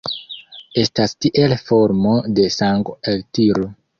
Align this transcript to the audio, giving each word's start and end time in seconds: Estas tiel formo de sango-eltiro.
Estas 0.83 1.13
tiel 1.25 1.53
formo 1.67 2.15
de 2.39 2.47
sango-eltiro. 2.57 3.71